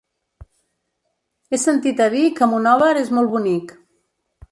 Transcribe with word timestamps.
He 1.51 1.59
sentit 1.63 2.01
a 2.05 2.07
dir 2.13 2.23
que 2.39 2.47
Monòver 2.53 2.89
és 3.03 3.13
molt 3.19 3.33
bonic. 3.35 3.75